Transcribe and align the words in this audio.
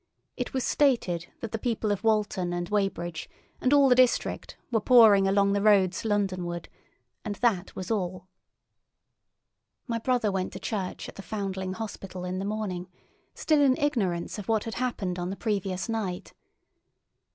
It 0.35 0.51
was 0.51 0.63
stated 0.63 1.27
that 1.41 1.51
the 1.51 1.59
people 1.59 1.91
of 1.91 2.03
Walton 2.03 2.53
and 2.53 2.67
Weybridge, 2.69 3.29
and 3.61 3.71
all 3.71 3.87
the 3.87 3.93
district 3.93 4.57
were 4.71 4.81
pouring 4.81 5.27
along 5.27 5.53
the 5.53 5.61
roads 5.61 6.01
Londonward, 6.03 6.69
and 7.23 7.35
that 7.35 7.75
was 7.75 7.91
all. 7.91 8.25
My 9.85 9.99
brother 9.99 10.31
went 10.31 10.53
to 10.53 10.59
church 10.59 11.07
at 11.07 11.17
the 11.17 11.21
Foundling 11.21 11.73
Hospital 11.73 12.25
in 12.25 12.39
the 12.39 12.45
morning, 12.45 12.89
still 13.35 13.61
in 13.61 13.77
ignorance 13.77 14.39
of 14.39 14.47
what 14.47 14.63
had 14.63 14.73
happened 14.81 15.19
on 15.19 15.29
the 15.29 15.35
previous 15.35 15.87
night. 15.87 16.33